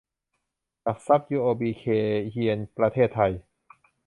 [0.81, 3.31] หลักทรัพย์ ยูโอบี เคย์เฮียน ประเทศไทย